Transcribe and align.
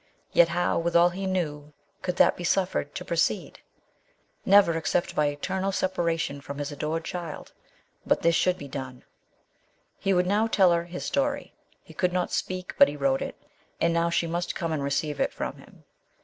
Yet 0.31 0.49
how, 0.49 0.79
with 0.79 0.95
all 0.95 1.09
he 1.11 1.27
knew, 1.27 1.73
could 2.01 2.15
that 2.15 2.35
be 2.35 2.43
suffered 2.43 2.95
to 2.95 3.05
proceed? 3.05 3.59
Never, 4.47 4.75
except 4.75 5.13
by 5.15 5.27
eternal 5.27 5.71
separation 5.71 6.41
from 6.41 6.57
his 6.57 6.71
adored 6.71 7.03
child; 7.05 7.53
but 8.03 8.23
this 8.23 8.33
should 8.33 8.57
be 8.57 8.67
done. 8.67 9.03
He 9.99 10.11
would 10.11 10.25
now 10.25 10.47
tell 10.47 10.71
her 10.71 10.85
his 10.85 11.05
story. 11.05 11.53
He 11.83 11.93
could 11.93 12.13
not 12.13 12.31
speak, 12.31 12.73
but 12.79 12.87
he 12.87 12.97
wrote 12.97 13.21
it, 13.21 13.39
and 13.79 13.93
now 13.93 14.09
she 14.09 14.25
must 14.25 14.55
come 14.55 14.71
and 14.71 14.81
receive 14.81 15.19
it 15.19 15.31
from 15.31 15.57
him. 15.57 15.83